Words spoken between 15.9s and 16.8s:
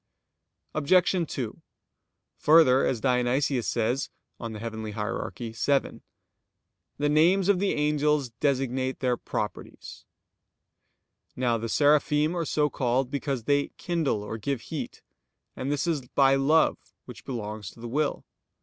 by love